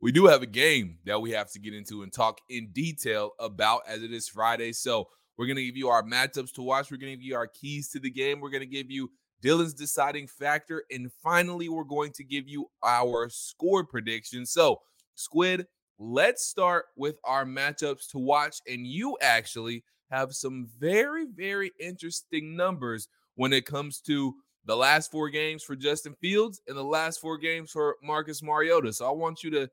we 0.00 0.12
do 0.12 0.26
have 0.26 0.42
a 0.42 0.46
game 0.46 0.98
that 1.06 1.20
we 1.20 1.30
have 1.30 1.50
to 1.52 1.58
get 1.58 1.74
into 1.74 2.02
and 2.02 2.12
talk 2.12 2.38
in 2.48 2.68
detail 2.72 3.32
about 3.40 3.82
as 3.88 4.02
it 4.02 4.12
is 4.12 4.28
Friday. 4.28 4.72
So 4.72 5.08
we're 5.36 5.46
going 5.46 5.56
to 5.56 5.64
give 5.64 5.76
you 5.76 5.88
our 5.88 6.02
matchups 6.02 6.52
to 6.54 6.62
watch. 6.62 6.90
We're 6.90 6.98
going 6.98 7.12
to 7.12 7.16
give 7.16 7.24
you 7.24 7.36
our 7.36 7.46
keys 7.46 7.88
to 7.90 8.00
the 8.00 8.10
game. 8.10 8.40
We're 8.40 8.50
going 8.50 8.60
to 8.60 8.66
give 8.66 8.90
you 8.90 9.10
Dylan's 9.42 9.74
deciding 9.74 10.28
factor. 10.28 10.84
And 10.90 11.10
finally, 11.22 11.68
we're 11.68 11.84
going 11.84 12.12
to 12.12 12.24
give 12.24 12.48
you 12.48 12.66
our 12.82 13.28
score 13.30 13.84
prediction. 13.84 14.46
So, 14.46 14.80
Squid, 15.14 15.66
let's 15.98 16.46
start 16.46 16.86
with 16.96 17.18
our 17.24 17.44
matchups 17.44 18.08
to 18.10 18.18
watch. 18.18 18.60
And 18.66 18.86
you 18.86 19.16
actually 19.20 19.84
have 20.10 20.34
some 20.34 20.68
very, 20.78 21.26
very 21.26 21.72
interesting 21.80 22.56
numbers 22.56 23.08
when 23.34 23.52
it 23.52 23.66
comes 23.66 24.00
to 24.02 24.34
the 24.64 24.76
last 24.76 25.10
four 25.10 25.30
games 25.30 25.62
for 25.62 25.76
Justin 25.76 26.14
Fields 26.20 26.60
and 26.66 26.76
the 26.76 26.82
last 26.82 27.20
four 27.20 27.38
games 27.38 27.70
for 27.70 27.96
Marcus 28.02 28.42
Mariota. 28.42 28.92
So 28.92 29.08
I 29.08 29.12
want 29.12 29.44
you 29.44 29.50
to 29.50 29.70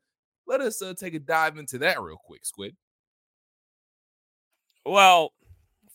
let 0.48 0.62
us 0.62 0.82
uh, 0.82 0.94
take 0.94 1.14
a 1.14 1.20
dive 1.20 1.58
into 1.58 1.78
that 1.80 2.02
real 2.02 2.18
quick, 2.18 2.46
Squid. 2.46 2.76
Well, 4.86 5.34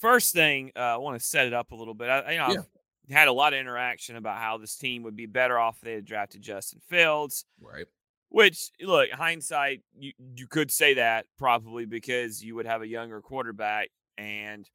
first 0.00 0.32
thing, 0.32 0.72
uh, 0.76 0.80
I 0.80 0.96
want 0.96 1.20
to 1.20 1.24
set 1.24 1.46
it 1.46 1.52
up 1.52 1.72
a 1.72 1.74
little 1.74 1.94
bit. 1.94 2.08
I, 2.08 2.32
you 2.32 2.38
know, 2.38 2.64
yeah. 3.08 3.16
had 3.16 3.28
a 3.28 3.32
lot 3.32 3.52
of 3.52 3.60
interaction 3.60 4.16
about 4.16 4.38
how 4.38 4.58
this 4.58 4.76
team 4.76 5.02
would 5.02 5.16
be 5.16 5.26
better 5.26 5.58
off 5.58 5.76
if 5.76 5.82
they 5.82 5.92
had 5.92 6.04
drafted 6.04 6.42
Justin 6.42 6.80
Fields. 6.88 7.44
Right. 7.60 7.86
Which, 8.30 8.70
look, 8.80 9.10
hindsight, 9.10 9.82
you, 9.98 10.12
you 10.36 10.46
could 10.46 10.70
say 10.70 10.94
that 10.94 11.26
probably 11.38 11.86
because 11.86 12.42
you 12.42 12.54
would 12.54 12.66
have 12.66 12.82
a 12.82 12.86
younger 12.86 13.20
quarterback. 13.20 13.88
And 14.16 14.68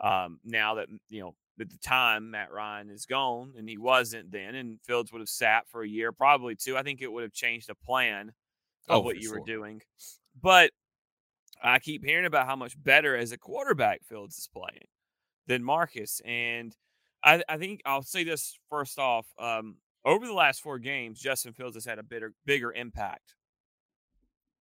um, 0.00 0.40
now 0.44 0.76
that, 0.76 0.88
you 1.08 1.20
know, 1.20 1.34
at 1.60 1.70
the 1.70 1.78
time 1.78 2.32
Matt 2.32 2.52
Ryan 2.52 2.90
is 2.90 3.06
gone 3.06 3.54
and 3.56 3.68
he 3.68 3.78
wasn't 3.78 4.32
then, 4.32 4.56
and 4.56 4.80
Fields 4.82 5.12
would 5.12 5.20
have 5.20 5.28
sat 5.28 5.68
for 5.68 5.82
a 5.82 5.88
year, 5.88 6.10
probably 6.10 6.56
two, 6.56 6.76
I 6.76 6.82
think 6.82 7.00
it 7.00 7.12
would 7.12 7.22
have 7.22 7.32
changed 7.32 7.68
the 7.68 7.76
plan 7.76 8.32
of 8.88 8.98
oh, 8.98 9.00
what 9.00 9.16
you 9.16 9.28
sure. 9.28 9.40
were 9.40 9.46
doing. 9.46 9.82
But 10.40 10.70
I 11.62 11.78
keep 11.78 12.04
hearing 12.04 12.26
about 12.26 12.46
how 12.46 12.56
much 12.56 12.82
better 12.82 13.16
as 13.16 13.32
a 13.32 13.38
quarterback 13.38 14.02
Fields 14.04 14.36
is 14.36 14.48
playing 14.52 14.86
than 15.46 15.64
Marcus. 15.64 16.20
And 16.24 16.76
I, 17.22 17.42
I 17.48 17.56
think 17.56 17.80
I'll 17.86 18.02
say 18.02 18.24
this 18.24 18.58
first 18.68 18.98
off. 18.98 19.26
Um, 19.38 19.76
over 20.04 20.26
the 20.26 20.34
last 20.34 20.60
four 20.60 20.78
games, 20.78 21.20
Justin 21.20 21.54
Fields 21.54 21.76
has 21.76 21.86
had 21.86 21.98
a 21.98 22.02
bigger, 22.02 22.34
bigger 22.44 22.72
impact. 22.72 23.34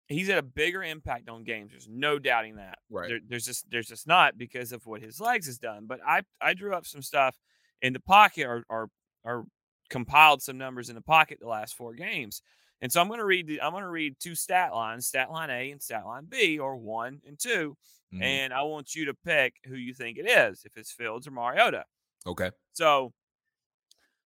He's 0.08 0.28
had 0.28 0.38
a 0.38 0.42
bigger 0.42 0.82
impact 0.82 1.28
on 1.28 1.44
games. 1.44 1.70
There's 1.70 1.88
no 1.88 2.18
doubting 2.18 2.56
that. 2.56 2.78
Right. 2.90 3.08
There, 3.08 3.18
there's 3.28 3.44
just 3.44 3.70
there's 3.70 3.86
just 3.86 4.06
not 4.06 4.38
because 4.38 4.72
of 4.72 4.86
what 4.86 5.02
his 5.02 5.20
legs 5.20 5.46
has 5.46 5.58
done. 5.58 5.84
But 5.86 6.00
I 6.04 6.22
I 6.40 6.54
drew 6.54 6.74
up 6.74 6.86
some 6.86 7.02
stuff 7.02 7.36
in 7.82 7.92
the 7.92 8.00
pocket 8.00 8.46
or 8.46 8.64
or, 8.70 8.88
or 9.22 9.44
compiled 9.90 10.42
some 10.42 10.56
numbers 10.56 10.88
in 10.88 10.94
the 10.94 11.02
pocket 11.02 11.38
the 11.40 11.48
last 11.48 11.76
four 11.76 11.94
games. 11.94 12.42
And 12.80 12.92
so 12.92 13.00
I'm 13.00 13.08
going 13.08 13.18
to 13.18 13.24
read 13.24 13.46
the, 13.46 13.60
I'm 13.60 13.72
going 13.72 13.82
to 13.82 13.88
read 13.88 14.16
two 14.20 14.34
stat 14.34 14.72
lines, 14.72 15.06
stat 15.06 15.30
line 15.30 15.50
A 15.50 15.70
and 15.70 15.82
stat 15.82 16.06
line 16.06 16.26
B, 16.28 16.58
or 16.58 16.76
one 16.76 17.20
and 17.26 17.38
2 17.38 17.76
mm-hmm. 18.14 18.22
and 18.22 18.52
I 18.52 18.62
want 18.62 18.94
you 18.94 19.06
to 19.06 19.14
pick 19.14 19.54
who 19.66 19.74
you 19.74 19.94
think 19.94 20.18
it 20.18 20.28
is, 20.28 20.62
if 20.64 20.76
it's 20.76 20.92
Fields 20.92 21.26
or 21.26 21.32
Mariota. 21.32 21.84
Okay. 22.26 22.50
So 22.72 23.12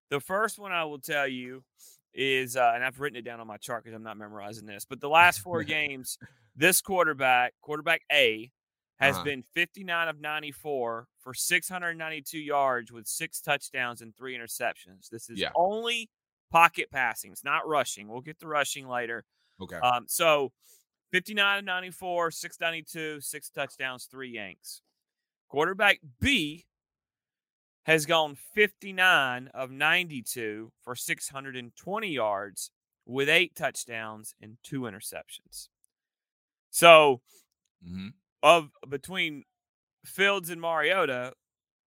the 0.09 0.19
first 0.19 0.59
one 0.59 0.71
I 0.71 0.85
will 0.85 0.99
tell 0.99 1.27
you 1.27 1.63
is, 2.13 2.55
uh, 2.55 2.73
and 2.75 2.83
I've 2.83 2.99
written 2.99 3.17
it 3.17 3.25
down 3.25 3.39
on 3.39 3.47
my 3.47 3.57
chart 3.57 3.83
because 3.83 3.95
I'm 3.95 4.03
not 4.03 4.17
memorizing 4.17 4.65
this, 4.65 4.85
but 4.85 5.01
the 5.01 5.09
last 5.09 5.39
four 5.39 5.63
games, 5.63 6.17
this 6.55 6.81
quarterback, 6.81 7.53
quarterback 7.61 8.01
A, 8.11 8.51
has 8.99 9.15
uh-huh. 9.15 9.23
been 9.23 9.43
59 9.53 10.07
of 10.07 10.21
94 10.21 11.07
for 11.19 11.33
692 11.33 12.37
yards 12.37 12.91
with 12.91 13.07
six 13.07 13.41
touchdowns 13.41 14.01
and 14.01 14.15
three 14.15 14.37
interceptions. 14.37 15.09
This 15.11 15.29
is 15.29 15.39
yeah. 15.39 15.49
only 15.55 16.09
pocket 16.53 16.91
passing. 16.91 17.31
It's 17.31 17.43
not 17.43 17.67
rushing. 17.67 18.07
We'll 18.07 18.21
get 18.21 18.39
the 18.39 18.47
rushing 18.47 18.87
later. 18.87 19.25
Okay. 19.59 19.77
Um, 19.77 20.05
so 20.07 20.51
59 21.11 21.57
and 21.57 21.65
94, 21.65 22.31
692, 22.31 23.21
six 23.21 23.49
touchdowns, 23.49 24.05
three 24.05 24.29
Yanks. 24.29 24.81
Quarterback 25.49 25.99
B 26.21 26.65
has 27.83 28.05
gone 28.05 28.35
59 28.35 29.49
of 29.53 29.71
92 29.71 30.71
for 30.83 30.95
620 30.95 32.07
yards 32.07 32.71
with 33.05 33.27
eight 33.27 33.55
touchdowns 33.55 34.35
and 34.39 34.57
two 34.63 34.81
interceptions. 34.81 35.69
So, 36.69 37.21
mm-hmm. 37.85 38.09
of 38.41 38.69
between 38.87 39.43
Fields 40.05 40.49
and 40.49 40.61
Mariota, 40.61 41.33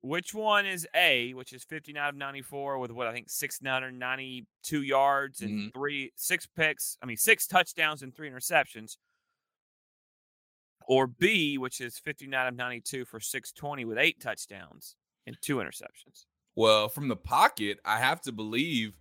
which 0.06 0.34
one 0.34 0.66
is 0.66 0.86
A, 0.94 1.34
which 1.34 1.52
is 1.52 1.64
59 1.64 2.08
of 2.08 2.14
94 2.14 2.78
with 2.78 2.90
what 2.90 3.06
I 3.06 3.12
think 3.12 3.28
692 3.28 4.82
yards 4.82 5.40
and 5.40 5.50
mm-hmm. 5.50 5.68
three, 5.78 6.12
six 6.16 6.46
picks, 6.46 6.96
I 7.02 7.06
mean, 7.06 7.16
six 7.16 7.46
touchdowns 7.46 8.02
and 8.02 8.14
three 8.14 8.30
interceptions? 8.30 8.96
Or 10.88 11.06
B, 11.06 11.58
which 11.58 11.80
is 11.80 11.98
59 11.98 12.46
of 12.46 12.54
92 12.54 13.04
for 13.04 13.18
620 13.18 13.84
with 13.84 13.98
eight 13.98 14.20
touchdowns 14.20 14.94
and 15.26 15.36
two 15.40 15.56
interceptions? 15.56 16.26
Well, 16.54 16.88
from 16.88 17.08
the 17.08 17.16
pocket, 17.16 17.78
I 17.84 17.98
have 17.98 18.20
to 18.22 18.32
believe 18.32 18.96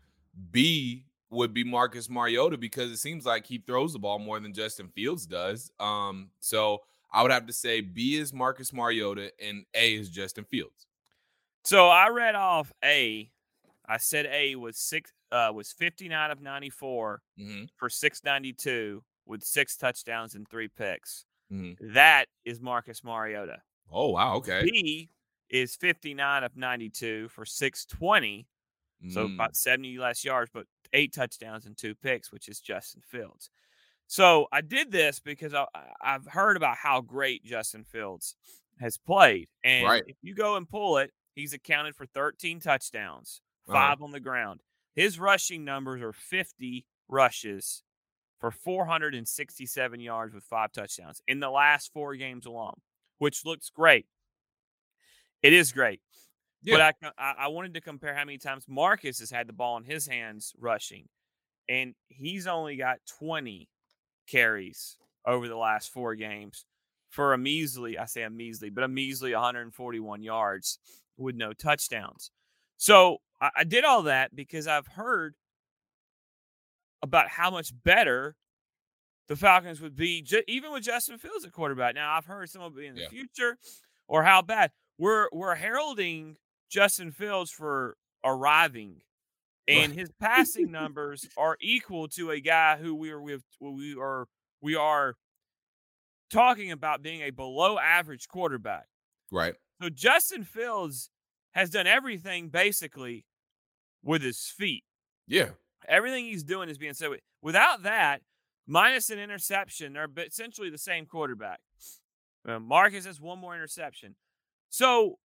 B 0.51 1.05
would 1.29 1.53
be 1.53 1.63
Marcus 1.63 2.09
Mariota 2.09 2.57
because 2.57 2.91
it 2.91 2.97
seems 2.97 3.25
like 3.25 3.45
he 3.45 3.59
throws 3.59 3.93
the 3.93 3.99
ball 3.99 4.19
more 4.19 4.39
than 4.39 4.53
Justin 4.53 4.89
Fields 4.89 5.25
does. 5.25 5.71
Um, 5.79 6.31
so 6.39 6.81
I 7.11 7.21
would 7.21 7.31
have 7.31 7.45
to 7.45 7.53
say 7.53 7.81
B 7.81 8.15
is 8.15 8.33
Marcus 8.33 8.73
Mariota 8.73 9.31
and 9.41 9.65
A 9.73 9.95
is 9.95 10.09
Justin 10.09 10.45
Fields. 10.45 10.84
So 11.65 11.87
I 11.87 12.09
read 12.09 12.35
off 12.35 12.71
A. 12.83 13.29
I 13.87 13.97
said 13.97 14.27
A 14.27 14.55
was 14.55 14.77
six 14.77 15.11
uh, 15.31 15.51
was 15.53 15.71
59 15.71 16.31
of 16.31 16.41
94 16.41 17.21
mm-hmm. 17.39 17.63
for 17.75 17.89
692 17.89 19.03
with 19.25 19.43
six 19.43 19.75
touchdowns 19.75 20.35
and 20.35 20.47
three 20.47 20.67
picks. 20.67 21.25
Mm-hmm. 21.51 21.93
That 21.93 22.25
is 22.45 22.61
Marcus 22.61 23.03
Mariota. 23.03 23.61
Oh 23.91 24.09
wow, 24.09 24.35
okay. 24.35 24.61
B 24.63 25.09
is 25.49 25.75
59 25.75 26.43
of 26.43 26.55
92 26.55 27.29
for 27.29 27.45
620. 27.45 28.47
Mm. 29.03 29.13
So 29.13 29.25
about 29.25 29.55
70 29.55 29.97
less 29.97 30.23
yards, 30.23 30.51
but 30.53 30.67
eight 30.93 31.13
touchdowns 31.13 31.65
and 31.65 31.75
two 31.75 31.95
picks, 31.95 32.31
which 32.31 32.47
is 32.47 32.59
Justin 32.59 33.01
Fields. 33.05 33.49
So 34.07 34.47
I 34.51 34.61
did 34.61 34.91
this 34.91 35.19
because 35.19 35.55
I, 35.55 35.65
have 36.01 36.27
heard 36.27 36.57
about 36.57 36.77
how 36.77 37.01
great 37.01 37.43
Justin 37.43 37.83
Fields 37.83 38.35
has 38.79 38.97
played. 38.97 39.47
And 39.63 39.87
right. 39.87 40.03
if 40.05 40.17
you 40.21 40.35
go 40.35 40.57
and 40.57 40.69
pull 40.69 40.99
it, 40.99 41.11
He's 41.35 41.53
accounted 41.53 41.95
for 41.95 42.05
13 42.05 42.59
touchdowns, 42.59 43.41
uh-huh. 43.67 43.77
5 43.77 43.93
uh-huh. 43.93 44.03
on 44.05 44.11
the 44.11 44.19
ground. 44.19 44.61
His 44.95 45.19
rushing 45.19 45.65
numbers 45.65 46.01
are 46.01 46.13
50 46.13 46.85
rushes 47.09 47.83
for 48.39 48.51
467 48.51 49.99
yards 49.99 50.33
with 50.33 50.43
five 50.43 50.71
touchdowns 50.71 51.21
in 51.27 51.39
the 51.39 51.49
last 51.49 51.91
four 51.93 52.15
games 52.15 52.45
alone, 52.45 52.79
which 53.17 53.45
looks 53.45 53.69
great. 53.69 54.05
It 55.43 55.53
is 55.53 55.71
great. 55.71 56.01
Yeah. 56.63 56.91
But 57.01 57.13
I, 57.17 57.33
I 57.39 57.47
wanted 57.49 57.73
to 57.75 57.81
compare 57.81 58.15
how 58.15 58.25
many 58.25 58.37
times 58.37 58.65
Marcus 58.67 59.19
has 59.19 59.29
had 59.29 59.47
the 59.47 59.53
ball 59.53 59.77
in 59.77 59.83
his 59.83 60.07
hands 60.07 60.53
rushing. 60.57 61.07
and 61.67 61.93
he's 62.07 62.47
only 62.47 62.77
got 62.77 62.97
20 63.19 63.67
carries 64.27 64.97
over 65.25 65.47
the 65.47 65.57
last 65.57 65.91
four 65.91 66.15
games 66.15 66.65
for 67.09 67.33
a 67.33 67.37
measly, 67.37 67.97
I 67.97 68.05
say 68.05 68.23
a 68.23 68.29
measly, 68.29 68.69
but 68.69 68.83
a 68.83 68.87
measly 68.87 69.33
141 69.33 70.21
yards 70.21 70.79
with 71.17 71.35
no 71.35 71.53
touchdowns. 71.53 72.31
So 72.77 73.17
I, 73.41 73.49
I 73.57 73.63
did 73.63 73.83
all 73.85 74.03
that 74.03 74.35
because 74.35 74.67
I've 74.67 74.87
heard 74.87 75.35
about 77.01 77.29
how 77.29 77.51
much 77.51 77.71
better 77.83 78.35
the 79.27 79.35
Falcons 79.35 79.81
would 79.81 79.95
be, 79.95 80.21
ju- 80.21 80.43
even 80.47 80.71
with 80.71 80.83
Justin 80.83 81.17
Fields 81.17 81.45
at 81.45 81.51
quarterback. 81.51 81.95
Now 81.95 82.13
I've 82.15 82.25
heard 82.25 82.49
some 82.49 82.61
will 82.61 82.69
be 82.69 82.85
in 82.87 82.95
the 82.95 83.01
Yeah. 83.01 83.09
future, 83.09 83.57
or 84.07 84.23
how 84.23 84.41
bad 84.41 84.71
we're 84.97 85.27
we're 85.31 85.55
heralding 85.55 86.37
Justin 86.69 87.11
Fields 87.11 87.51
for 87.51 87.97
arriving, 88.23 89.01
and 89.67 89.93
his 89.93 90.09
passing 90.19 90.71
numbers 90.71 91.27
are 91.37 91.57
equal 91.61 92.07
to 92.09 92.31
a 92.31 92.39
guy 92.39 92.77
who 92.77 92.93
we 92.95 93.09
are 93.11 93.21
with 93.21 93.43
we 93.59 93.95
are 93.99 94.27
we 94.61 94.75
are 94.75 95.15
talking 96.31 96.71
about 96.71 97.01
being 97.01 97.21
a 97.21 97.29
below 97.31 97.77
average 97.79 98.27
quarterback. 98.27 98.85
Right. 99.31 99.55
So 99.81 99.89
Justin 99.89 100.43
Fields 100.43 101.09
has 101.51 101.69
done 101.69 101.87
everything 101.87 102.49
basically 102.49 103.25
with 104.03 104.21
his 104.21 104.39
feet. 104.47 104.83
Yeah. 105.27 105.49
Everything 105.87 106.25
he's 106.25 106.43
doing 106.43 106.69
is 106.69 106.77
being 106.77 106.93
said. 106.93 107.09
with- 107.09 107.21
Without 107.41 107.83
that, 107.83 108.21
minus 108.67 109.09
an 109.09 109.19
interception, 109.19 109.93
they're 109.93 110.07
essentially 110.17 110.69
the 110.69 110.77
same 110.77 111.05
quarterback. 111.05 111.59
Uh, 112.47 112.59
Marcus 112.59 113.05
has 113.05 113.19
one 113.21 113.39
more 113.39 113.53
interception. 113.55 114.15
So 114.69 115.19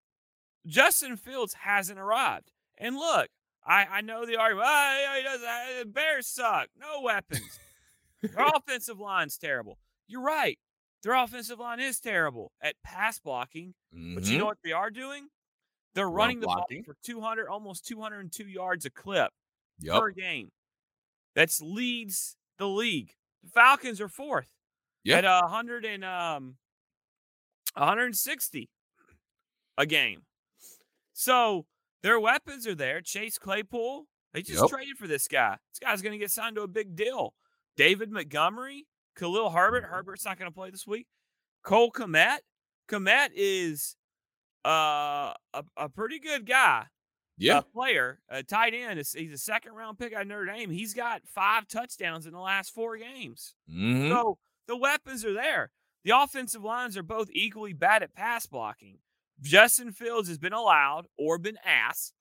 Justin 0.66 1.16
Fields 1.16 1.54
hasn't 1.54 1.98
arrived. 1.98 2.52
And 2.78 2.96
look, 2.96 3.28
I, 3.64 3.84
I 3.90 4.00
know 4.00 4.24
the 4.26 4.36
argument. 4.36 4.68
Oh, 4.70 5.14
he 5.16 5.22
doesn't. 5.22 5.46
uh, 5.48 5.84
Bears 5.86 6.26
suck. 6.26 6.68
No 6.78 7.02
weapons. 7.02 7.58
Their 8.22 8.46
offensive 8.54 8.98
line's 9.00 9.36
terrible. 9.38 9.78
You're 10.06 10.22
right. 10.22 10.58
Their 11.02 11.14
offensive 11.14 11.58
line 11.58 11.80
is 11.80 11.98
terrible 12.00 12.52
at 12.60 12.74
pass 12.82 13.18
blocking. 13.18 13.74
But 13.92 14.24
you 14.26 14.38
know 14.38 14.44
what 14.46 14.58
they 14.62 14.72
are 14.72 14.90
doing? 14.90 15.28
They're 15.94 16.06
Run 16.06 16.14
running 16.16 16.40
the 16.40 16.46
ball 16.46 16.66
for 16.84 16.96
200, 17.02 17.48
almost 17.48 17.86
202 17.86 18.44
yards 18.46 18.84
a 18.84 18.90
clip 18.90 19.32
Yep. 19.80 20.00
per 20.00 20.10
game. 20.10 20.52
That's 21.34 21.60
leads 21.60 22.36
the 22.58 22.68
league. 22.68 23.14
The 23.42 23.48
Falcons 23.50 24.00
are 24.00 24.08
fourth 24.08 24.52
Yeah. 25.02 25.16
at 25.18 25.24
a 25.24 25.40
100 25.46 25.84
and 25.84 26.04
um 26.04 26.58
160 27.76 28.68
a 29.78 29.86
game. 29.86 30.22
So 31.12 31.66
their 32.02 32.18
weapons 32.20 32.66
are 32.66 32.74
there. 32.74 33.00
Chase 33.00 33.38
Claypool, 33.38 34.06
they 34.32 34.42
just 34.42 34.60
Yep. 34.60 34.68
traded 34.70 34.98
for 34.98 35.06
this 35.06 35.28
guy. 35.28 35.58
This 35.72 35.78
guy's 35.80 36.02
going 36.02 36.12
to 36.12 36.18
get 36.18 36.30
signed 36.30 36.56
to 36.56 36.62
a 36.62 36.68
big 36.68 36.94
deal. 36.94 37.34
David 37.76 38.10
Montgomery, 38.10 38.86
Khalil 39.18 39.50
Herbert. 39.50 39.84
Mm-hmm. 39.84 39.92
Herbert's 39.94 40.24
not 40.24 40.38
going 40.38 40.50
to 40.50 40.54
play 40.54 40.70
this 40.70 40.86
week. 40.86 41.06
Cole 41.62 41.90
Kmet. 41.90 42.38
Kmet 42.88 43.28
is 43.34 43.96
uh, 44.66 45.32
a, 45.54 45.64
a 45.76 45.88
pretty 45.88 46.18
good 46.18 46.46
guy 46.46 46.84
Yeah. 47.38 47.58
a 47.58 47.62
player, 47.62 48.20
a 48.28 48.42
tight 48.42 48.74
end. 48.74 48.98
He's 48.98 49.32
a 49.32 49.38
second 49.38 49.72
round 49.72 49.98
pick 49.98 50.12
at 50.12 50.26
Notre 50.26 50.44
Dame. 50.46 50.70
He's 50.70 50.92
got 50.94 51.22
five 51.26 51.66
touchdowns 51.68 52.26
in 52.26 52.32
the 52.32 52.40
last 52.40 52.74
four 52.74 52.96
games. 52.96 53.54
Mhm. 53.70 54.08
So 54.10 54.38
the 54.66 54.76
weapons 54.76 55.24
are 55.24 55.32
there. 55.32 55.70
The 56.04 56.10
offensive 56.18 56.64
lines 56.64 56.96
are 56.96 57.02
both 57.02 57.28
equally 57.32 57.72
bad 57.74 58.02
at 58.02 58.14
pass 58.14 58.46
blocking. 58.46 58.98
Justin 59.42 59.92
Fields 59.92 60.28
has 60.28 60.38
been 60.38 60.52
allowed 60.52 61.06
or 61.18 61.38
been 61.38 61.58
asked 61.64 62.12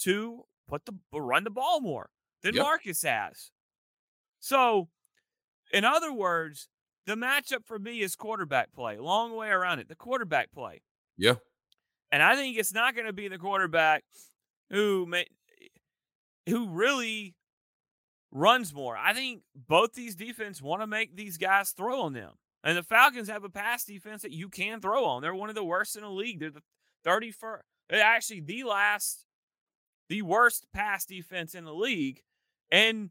to 0.00 0.44
put 0.66 0.84
the 0.84 0.94
run 1.20 1.44
the 1.44 1.50
ball 1.50 1.80
more 1.80 2.10
than 2.42 2.54
Yep. 2.54 2.62
Marcus 2.62 3.02
has. 3.02 3.50
So, 4.40 4.88
in 5.72 5.84
other 5.84 6.12
words, 6.12 6.68
the 7.06 7.14
matchup 7.14 7.64
for 7.64 7.78
me 7.78 8.00
is 8.00 8.16
quarterback 8.16 8.72
play. 8.72 8.98
Long 8.98 9.34
way 9.34 9.48
around 9.48 9.78
it. 9.78 9.88
The 9.88 9.94
quarterback 9.94 10.52
play. 10.52 10.82
Yeah. 11.16 11.34
And 12.12 12.22
I 12.22 12.36
think 12.36 12.58
it's 12.58 12.72
not 12.72 12.94
going 12.94 13.06
to 13.06 13.12
be 13.12 13.28
the 13.28 13.38
quarterback 13.38 14.04
who 14.70 15.06
may, 15.06 15.26
who 16.48 16.68
really 16.68 17.34
runs 18.30 18.74
more. 18.74 18.96
I 18.96 19.12
think 19.12 19.42
both 19.54 19.94
these 19.94 20.14
defense 20.14 20.60
want 20.60 20.82
to 20.82 20.86
make 20.86 21.16
these 21.16 21.38
guys 21.38 21.70
throw 21.70 22.02
on 22.02 22.12
them. 22.12 22.32
And 22.64 22.76
the 22.76 22.82
Falcons 22.82 23.28
have 23.28 23.44
a 23.44 23.48
pass 23.48 23.84
defense 23.84 24.22
that 24.22 24.32
you 24.32 24.48
can 24.48 24.80
throw 24.80 25.04
on. 25.04 25.22
They're 25.22 25.34
one 25.34 25.48
of 25.48 25.54
the 25.54 25.64
worst 25.64 25.96
in 25.96 26.02
the 26.02 26.10
league. 26.10 26.40
They're 26.40 26.50
the 26.50 26.62
31st. 27.06 27.60
They're 27.88 28.02
actually 28.02 28.40
the 28.40 28.64
last, 28.64 29.24
the 30.08 30.22
worst 30.22 30.66
pass 30.74 31.06
defense 31.06 31.54
in 31.54 31.64
the 31.64 31.74
league. 31.74 32.20
And 32.70 33.10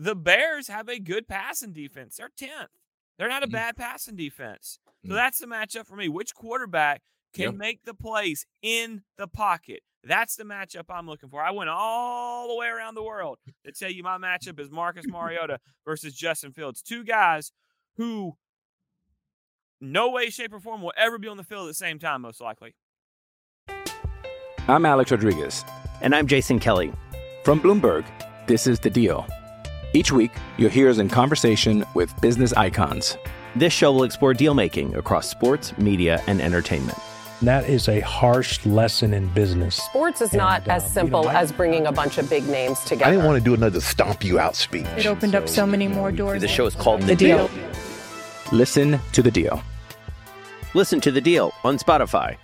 the 0.00 0.14
Bears 0.16 0.68
have 0.68 0.88
a 0.88 0.98
good 0.98 1.28
passing 1.28 1.72
defense. 1.72 2.16
They're 2.16 2.30
10th. 2.36 2.68
They're 3.18 3.28
not 3.28 3.42
a 3.42 3.48
Mm. 3.48 3.52
bad 3.52 3.76
passing 3.76 4.16
defense. 4.16 4.78
So 5.04 5.12
Mm. 5.12 5.14
that's 5.14 5.38
the 5.38 5.46
matchup 5.46 5.86
for 5.86 5.96
me. 5.96 6.08
Which 6.08 6.34
quarterback 6.34 7.02
can 7.32 7.44
Yep. 7.46 7.54
make 7.54 7.84
the 7.84 7.94
plays 7.94 8.46
in 8.62 9.04
the 9.16 9.26
pocket? 9.28 9.82
That's 10.04 10.36
the 10.36 10.44
matchup 10.44 10.84
I'm 10.88 11.06
looking 11.06 11.28
for. 11.28 11.42
I 11.42 11.50
went 11.50 11.68
all 11.70 12.48
the 12.48 12.54
way 12.54 12.68
around 12.68 12.94
the 12.94 13.02
world 13.02 13.38
to 13.64 13.72
tell 13.72 13.90
you 13.90 14.02
my 14.02 14.16
matchup 14.18 14.58
is 14.60 14.70
Marcus 14.70 15.06
Mariota 15.08 15.60
versus 15.84 16.14
Justin 16.14 16.52
Fields. 16.52 16.80
Two 16.82 17.02
guys 17.04 17.52
who 17.96 18.38
no 19.80 20.10
way, 20.10 20.28
shape, 20.30 20.52
or 20.52 20.58
form 20.60 20.82
will 20.82 20.92
ever 20.96 21.18
be 21.18 21.28
on 21.28 21.36
the 21.36 21.44
field 21.44 21.66
at 21.66 21.70
the 21.70 21.74
same 21.74 21.98
time, 22.00 22.22
most 22.22 22.40
likely. 22.40 22.74
I'm 24.68 24.84
Alex 24.84 25.10
Rodriguez. 25.10 25.64
And 26.00 26.14
I'm 26.14 26.26
Jason 26.26 26.58
Kelly. 26.58 26.92
From 27.44 27.60
Bloomberg, 27.60 28.04
this 28.46 28.66
is 28.66 28.78
The 28.80 28.90
Deal. 28.90 29.26
Each 29.94 30.12
week, 30.12 30.32
you'll 30.58 30.70
hear 30.70 30.90
us 30.90 30.98
in 30.98 31.08
conversation 31.08 31.84
with 31.94 32.18
business 32.20 32.52
icons. 32.52 33.16
This 33.56 33.72
show 33.72 33.90
will 33.92 34.04
explore 34.04 34.34
deal 34.34 34.52
making 34.52 34.94
across 34.94 35.28
sports, 35.28 35.76
media, 35.78 36.22
and 36.26 36.42
entertainment. 36.42 36.98
That 37.40 37.68
is 37.68 37.88
a 37.88 38.00
harsh 38.00 38.66
lesson 38.66 39.14
in 39.14 39.28
business. 39.28 39.76
Sports 39.76 40.20
is 40.20 40.30
And, 40.30 40.38
not 40.38 40.68
uh, 40.68 40.72
as 40.72 40.82
you 40.82 40.88
know, 40.88 40.92
simple 40.92 41.28
as 41.30 41.52
bringing 41.52 41.86
a 41.86 41.92
bunch 41.92 42.18
of 42.18 42.28
big 42.28 42.46
names 42.48 42.80
together. 42.80 43.06
I 43.06 43.10
didn't 43.12 43.24
want 43.24 43.38
to 43.38 43.44
do 43.44 43.54
another 43.54 43.80
stomp 43.80 44.24
you 44.24 44.38
out 44.38 44.56
speech. 44.56 44.86
It 44.96 45.06
opened 45.06 45.34
up 45.34 45.48
so 45.48 45.64
many 45.64 45.88
more 45.88 46.12
doors. 46.12 46.42
The 46.42 46.48
show 46.48 46.66
is 46.66 46.74
called 46.74 47.02
The 47.02 47.16
deal. 47.16 47.48
Listen 48.52 48.98
to 49.12 49.22
The 49.22 49.30
Deal. 49.30 49.62
Listen 50.74 51.00
to 51.00 51.10
the 51.10 51.20
deal 51.20 51.52
on 51.64 51.78
Spotify. 51.78 52.36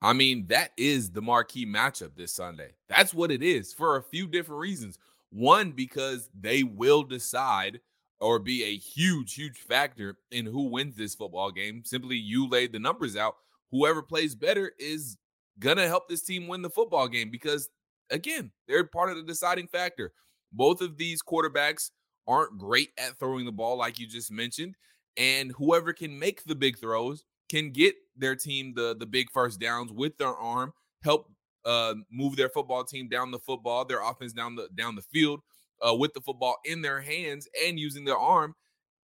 I 0.00 0.12
mean, 0.12 0.46
that 0.48 0.70
is 0.76 1.10
the 1.10 1.20
marquee 1.20 1.66
matchup 1.66 2.14
this 2.14 2.32
Sunday. 2.32 2.74
That's 2.88 3.12
what 3.12 3.32
it 3.32 3.42
is 3.42 3.72
for 3.72 3.96
a 3.96 4.02
few 4.02 4.28
different 4.28 4.60
reasons. 4.60 4.98
One, 5.30 5.72
because 5.72 6.30
they 6.38 6.62
will 6.62 7.02
decide 7.02 7.80
or 8.20 8.38
be 8.38 8.64
a 8.64 8.76
huge, 8.76 9.34
huge 9.34 9.58
factor 9.58 10.18
in 10.30 10.46
who 10.46 10.68
wins 10.70 10.96
this 10.96 11.14
football 11.14 11.50
game. 11.50 11.82
Simply, 11.84 12.16
you 12.16 12.48
laid 12.48 12.72
the 12.72 12.78
numbers 12.78 13.16
out. 13.16 13.36
Whoever 13.70 14.02
plays 14.02 14.34
better 14.34 14.72
is 14.78 15.18
going 15.58 15.76
to 15.76 15.88
help 15.88 16.08
this 16.08 16.22
team 16.22 16.48
win 16.48 16.62
the 16.62 16.70
football 16.70 17.08
game 17.08 17.30
because, 17.30 17.68
again, 18.10 18.52
they're 18.68 18.84
part 18.84 19.10
of 19.10 19.16
the 19.16 19.22
deciding 19.22 19.68
factor. 19.68 20.12
Both 20.52 20.80
of 20.80 20.96
these 20.96 21.22
quarterbacks 21.22 21.90
aren't 22.26 22.58
great 22.58 22.90
at 22.98 23.18
throwing 23.18 23.44
the 23.44 23.52
ball, 23.52 23.76
like 23.76 23.98
you 23.98 24.06
just 24.06 24.30
mentioned. 24.30 24.74
And 25.16 25.52
whoever 25.52 25.92
can 25.92 26.18
make 26.18 26.44
the 26.44 26.54
big 26.54 26.78
throws 26.78 27.24
can 27.48 27.70
get 27.70 27.94
their 28.16 28.36
team 28.36 28.74
the 28.74 28.94
the 28.98 29.06
big 29.06 29.30
first 29.32 29.60
downs 29.60 29.92
with 29.92 30.16
their 30.18 30.34
arm, 30.34 30.72
help 31.02 31.30
uh, 31.66 31.94
move 32.10 32.36
their 32.36 32.48
football 32.48 32.84
team 32.84 33.08
down 33.08 33.30
the 33.30 33.38
football, 33.38 33.84
their 33.84 34.02
offense 34.02 34.32
down 34.32 34.54
the 34.54 34.68
down 34.74 34.94
the 34.94 35.02
field 35.02 35.40
uh, 35.86 35.94
with 35.94 36.14
the 36.14 36.20
football 36.20 36.56
in 36.64 36.80
their 36.80 37.00
hands 37.00 37.48
and 37.66 37.78
using 37.78 38.04
their 38.04 38.16
arm. 38.16 38.54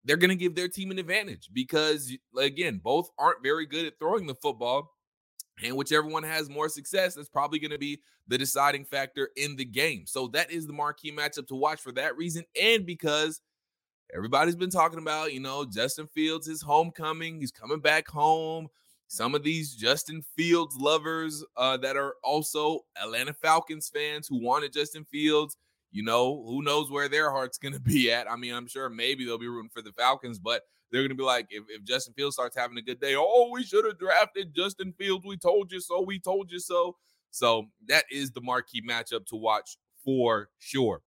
They're 0.04 0.16
going 0.16 0.30
to 0.30 0.36
give 0.36 0.54
their 0.54 0.68
team 0.68 0.90
an 0.90 0.98
advantage 0.98 1.50
because 1.52 2.16
again, 2.38 2.80
both 2.82 3.10
aren't 3.18 3.42
very 3.42 3.66
good 3.66 3.86
at 3.86 3.98
throwing 3.98 4.26
the 4.26 4.34
football. 4.34 4.92
And 5.62 5.76
whichever 5.76 6.06
one 6.06 6.22
has 6.22 6.50
more 6.50 6.68
success, 6.68 7.14
that's 7.14 7.30
probably 7.30 7.58
going 7.58 7.70
to 7.70 7.78
be 7.78 8.00
the 8.28 8.36
deciding 8.36 8.84
factor 8.84 9.30
in 9.36 9.56
the 9.56 9.64
game. 9.64 10.04
So 10.06 10.28
that 10.28 10.50
is 10.50 10.66
the 10.66 10.74
marquee 10.74 11.12
matchup 11.12 11.46
to 11.48 11.54
watch 11.54 11.80
for 11.80 11.92
that 11.92 12.16
reason, 12.16 12.44
and 12.60 12.84
because 12.84 13.40
everybody's 14.14 14.56
been 14.56 14.70
talking 14.70 14.98
about, 14.98 15.32
you 15.32 15.40
know, 15.40 15.64
Justin 15.64 16.06
Fields, 16.08 16.46
his 16.46 16.60
homecoming, 16.60 17.40
he's 17.40 17.52
coming 17.52 17.80
back 17.80 18.06
home. 18.06 18.68
Some 19.08 19.34
of 19.34 19.42
these 19.42 19.74
Justin 19.74 20.22
Fields 20.36 20.76
lovers 20.76 21.44
uh, 21.56 21.76
that 21.78 21.96
are 21.96 22.14
also 22.24 22.80
Atlanta 23.00 23.32
Falcons 23.32 23.88
fans 23.88 24.26
who 24.26 24.42
wanted 24.42 24.72
Justin 24.72 25.04
Fields, 25.04 25.56
you 25.92 26.02
know, 26.02 26.42
who 26.46 26.62
knows 26.62 26.90
where 26.90 27.08
their 27.08 27.30
heart's 27.30 27.58
going 27.58 27.74
to 27.74 27.80
be 27.80 28.12
at. 28.12 28.30
I 28.30 28.36
mean, 28.36 28.54
I'm 28.54 28.66
sure 28.66 28.88
maybe 28.88 29.24
they'll 29.24 29.38
be 29.38 29.48
rooting 29.48 29.70
for 29.72 29.82
the 29.82 29.92
Falcons, 29.92 30.38
but 30.38 30.62
they're 30.90 31.02
going 31.02 31.10
to 31.10 31.16
be 31.16 31.22
like, 31.22 31.46
if, 31.50 31.64
if 31.68 31.84
Justin 31.84 32.14
Fields 32.14 32.36
starts 32.36 32.56
having 32.56 32.78
a 32.78 32.82
good 32.82 33.00
day, 33.00 33.14
oh, 33.16 33.50
we 33.52 33.64
should 33.64 33.84
have 33.84 33.98
drafted 33.98 34.54
Justin 34.54 34.92
Fields. 34.98 35.24
We 35.24 35.36
told 35.36 35.72
you 35.72 35.80
so. 35.80 36.02
We 36.02 36.18
told 36.18 36.50
you 36.50 36.60
so. 36.60 36.96
So 37.30 37.66
that 37.88 38.04
is 38.10 38.30
the 38.30 38.40
marquee 38.40 38.82
matchup 38.82 39.26
to 39.26 39.36
watch 39.36 39.76
for 40.04 40.48
sure. 40.58 41.02